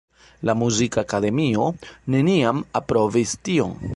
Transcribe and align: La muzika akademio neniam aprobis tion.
La 0.49 0.53
muzika 0.61 1.01
akademio 1.07 1.67
neniam 2.15 2.63
aprobis 2.83 3.37
tion. 3.49 3.79